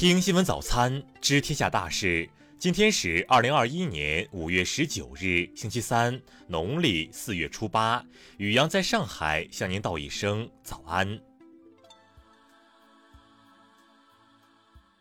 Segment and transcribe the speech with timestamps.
[0.00, 2.30] 听新闻早餐，知天下大事。
[2.56, 8.00] 今天是二零二一年五月十九日，星期三，农历四月初八。
[8.36, 11.18] 雨阳在上海向您道一声早安。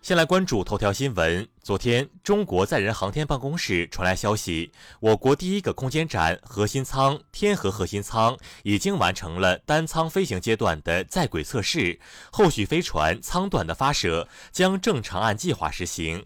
[0.08, 1.46] 先来关注头条新闻。
[1.62, 4.72] 昨天，中国载人航天办公室传来消息，
[5.02, 12.00] 我国第一个空间站核心舱天河核心舱已经完成了单舱飞行阶段的在轨测试，
[12.32, 16.26] 后续飞船舱段的发射将正常按计划实行。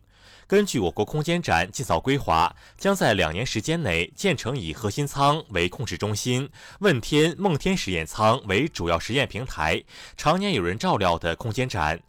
[0.52, 9.82] 根据我国空间站尽早规划，将在两年时间内建成以核心舱为控制中心、问天、梦天实验舱为主要实验平台、
[10.18, 12.02] 常年有人照料的空间站。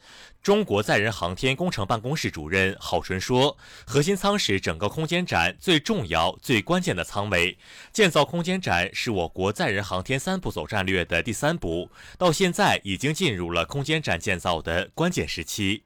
[0.43, 7.57] 中国载人航天工程办公室主任郝纯说：“核心舱是整个空间站最重要、最关键的舱位。
[7.93, 11.89] 建造空间站是我国载人航天三步走战略的第三步，
[12.19, 15.85] 到现在已经进入了空间站建造的关键时期。”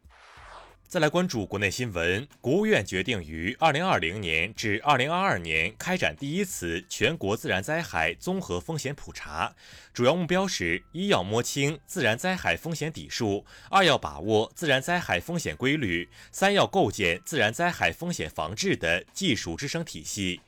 [0.89, 9.53] 再来关注国内新闻，国务院决定于二零二零年至二零二二年开展第一次全国自然灾害综合风险普查，
[9.93, 20.41] 主要目标是：一要摸清自然灾害风险底数；二要把握自然灾害风险规律；三要构建自然灾害风险防治的技术支撑体系。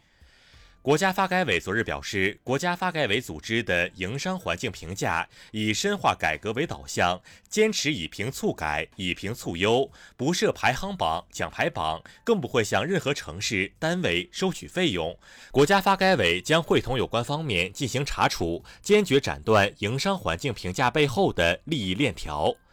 [0.81, 15.19] 国家发改委昨日表示，国家发改委组织的营商环境评价以深化改革为导向，坚持以评促改、以评促优，不设排行榜、奖牌榜，更不会向任何城市单位收取费用。
[15.51, 22.55] 国家发改委将会同有关方面进行查处，坚决斩断营商环境评价背后的利益链条。“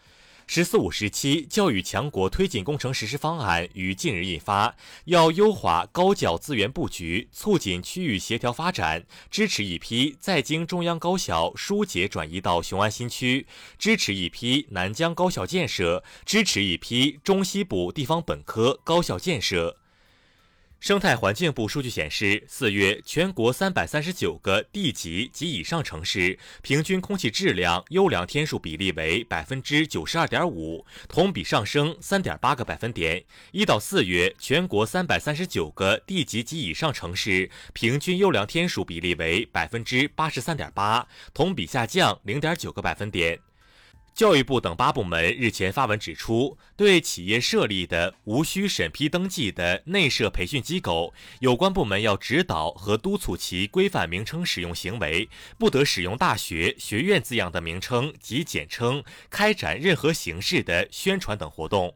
[0.48, 13.48] 十四五”时期教育强国推进工程实施方案于近日印发，要优化高教资源布局，促进区域协调发展，支持一批在京中央高校疏解转移到雄安新区，
[13.80, 19.78] 支持一批南疆高校建设，支持一批中西部地方本科高校建设。
[20.80, 33.24] 生态环境部数据显示，四月全国三百三十九个地级及以上城市平均空气质量优良天数比例为百分之九十二点五，同比上升三点八个百分点。
[33.52, 43.40] 一到四月，全国三百三十九个地级及以上城市平均优良天数比例为百分之八十三点八，同比下降零点九个百分点。
[44.16, 55.28] 教育部等八部门日前发文指出，对企业设立的无需审批登记的内设培训机构，有关部门要指导和督促其规范名称使用行为，
[55.58, 61.94] 不得使用“大学”“学院”字样的名称及简称开展任何形式的宣传等活动。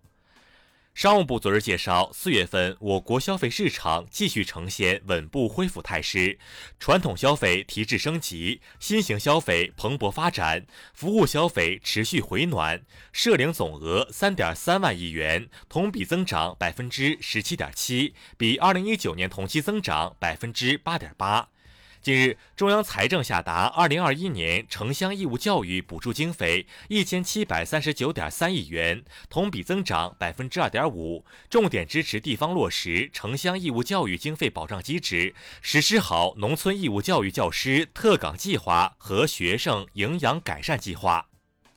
[1.00, 6.38] 商务部昨日介绍，四月份我国消费市场继续呈现稳步恢复态势，
[6.78, 12.82] 传统消费提质升级，新型消费蓬勃发展，服务消费持续回暖，
[13.14, 21.48] 涉零总额三点三万亿元，同比增长百分之十七点七，比二零一九年同期增长百分之八点八。
[22.02, 41.28] 近日，中央财政下达二零二一年城乡义务教育补助经费一千七百三十九点三亿元，同比增长百分之二点五，重点支持地方落实城乡义务教育经费保障机制，实施好农村义务教育教师特岗计划和学生营养改善计划。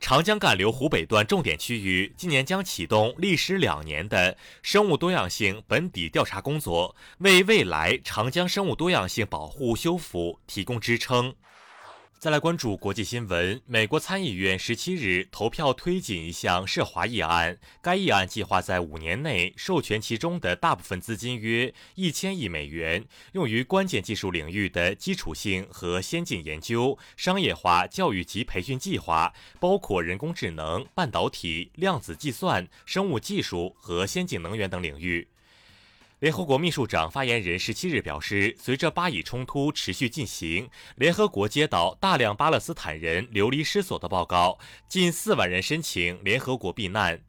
[0.02, 11.32] 长江干流湖北段重点区域今年将启动历时两年的生物多样性本底调查工作，为未来长江生物多样性保护修复提供支撑。
[12.22, 13.60] 再来关注国际新闻。
[13.66, 35.26] 美国参议院十七日投票推进一项涉华议案，该议案计划在五年内授权其中的大部分资金约一千亿美元，用于关键技术领域的基础性和先进研究、商业化教育及培训计划，包括人工智能、半导体、量子计算、生物技术和先进能源等领域。
[36.22, 44.56] 联合国秘书长发言人十七日表示，随着巴以冲突持续进行，联合国接到大量巴勒斯坦人流离失所的报告，
[44.88, 47.20] 近四万人申请联合国避难。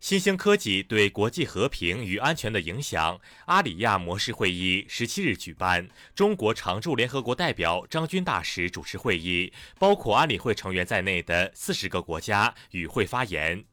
[0.00, 3.18] 新兴科技对国际和平与安全的影响。
[3.46, 13.64] 阿里亚模式会议十七日举办，中国常驻联合国代表张军大使主持会议，包括安理会成员在内的四十个国家与会发言。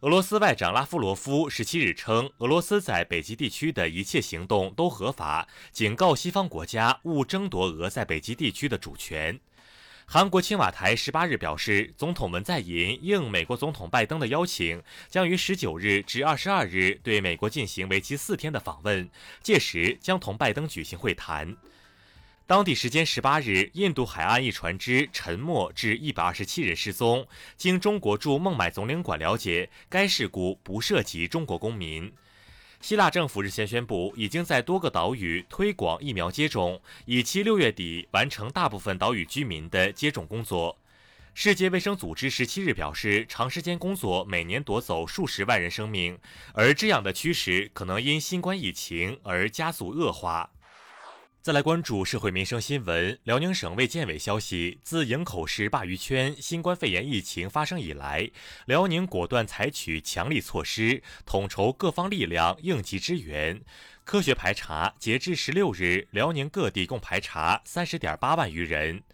[0.00, 9.40] 俄罗斯外长拉夫罗夫十七日称，俄罗斯在北极地区的一切行动都合法，警告西方国家勿争夺俄在北极地区的主权。
[10.04, 19.08] 韩国青瓦台十八日表示，总统文在寅应美国总统拜登的邀请，将于十九日至二十二日对美国进行为期四天的访问，
[19.42, 21.56] 届时将同拜登举行会谈。
[22.48, 27.26] 当地时间十八日，印度海岸一船只沉没，致一百二十七人失踪。
[27.56, 32.12] 经中国驻孟买总领馆了解，该事故不涉及中国公民。
[32.80, 40.78] 希腊政府日前宣布，已经在多个岛屿推广疫苗接种，以期六月底完成大部分岛屿居民的接种工作。
[41.34, 46.16] 世界卫生组织十七日表示，长时间工作每年夺走数十万人生命，
[46.54, 50.48] 而这样的趋势可能因新冠疫情而加速恶化。
[51.46, 53.16] 再来关注社会民生新闻。
[53.22, 58.28] 辽宁省卫健委消息，自营口市鲅鱼圈新冠肺炎疫情发生以来，
[58.64, 63.62] 辽宁果断采取强力措施，统筹各方力量应急支援，
[64.02, 64.92] 科学排查。
[64.98, 69.04] 截至十六日，辽宁各地共排查三十点八万余人。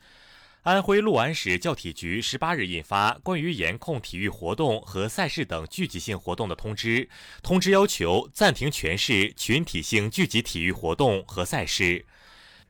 [0.62, 7.10] 安徽六安市教体局十八日印发关于严控体育活动和赛事等聚集性活动的通知，
[7.42, 12.06] 通知要求暂停全市群体性聚集体育活动和赛事。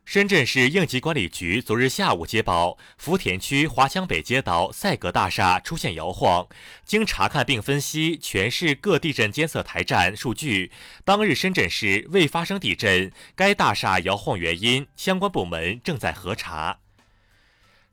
[0.04, 6.46] 深圳市应急管理局昨日下午接报，福田区华强北街道赛格大厦出现摇晃。
[6.84, 10.70] 经查看并分析全市各地震监测台站数据，
[11.04, 13.10] 当日深圳市未发生地震。
[13.34, 16.81] 该大厦摇晃原因，相关部门正在核查。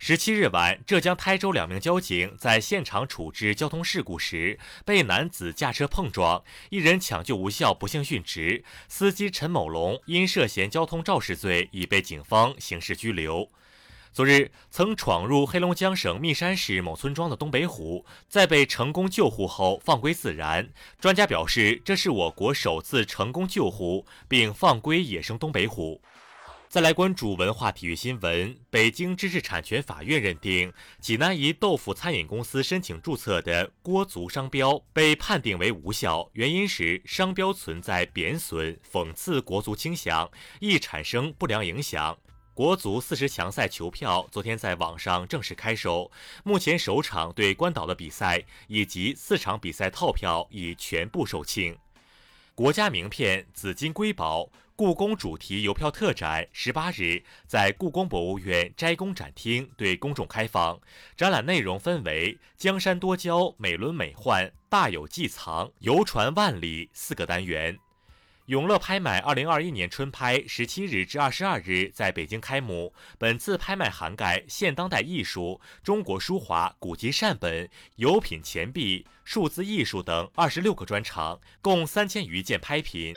[0.09, 8.63] 十七日晚，浙江台州两名交警在现场处置交通事故时，被男子驾车碰撞，一人抢救无效，不幸殉职。
[8.87, 13.51] 司机陈某龙因涉嫌交通肇事罪，已被警方刑事拘留。
[14.11, 20.67] 昨日，曾闯入黑龙江省密山市某村庄的东北虎，在被成功救护后放归自然。
[20.99, 26.01] 专家表示，这是我国首次成功救护并放归野生东北虎。
[26.69, 28.55] 再来关注文化体育新闻。
[28.69, 30.71] 北京知识产权法院认定，
[31.01, 40.29] 济南一豆腐餐饮公司申请注册的锅足商标被判定为无效，原因是商标存在贬损、讽刺国足倾向，
[40.59, 42.15] 易产生不良影响。
[42.53, 46.11] 国足四十强赛球票昨天在网上正式开售，
[46.43, 51.75] 目前首场对关岛的比赛以及四场比赛套票已全部售罄。
[52.53, 54.51] 国家名片紫金瑰宝。
[54.79, 60.79] 故宫主题邮票特展十八日在故宫博物院斋宫展厅对公众开放。
[61.17, 67.77] 展览内容分为“江山多娇，美轮美奂，大有寄藏，游船万里”四个单元。
[68.45, 72.93] 永乐拍卖二零二一年春拍十七日至二十二日在北京开幕。
[73.17, 83.13] 本次拍卖涵盖现当代艺术、中国书画、古籍善本、有品钱币、数字艺术等二十六个专场，共三千余件拍品。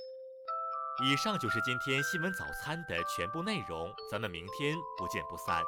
[1.00, 5.62] 以上就是今天新闻早餐的全部内容，咱们明天不见不散。